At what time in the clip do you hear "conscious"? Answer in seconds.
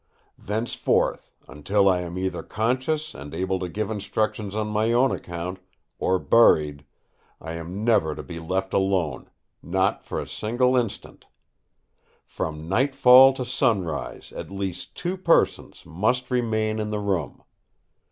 2.41-3.13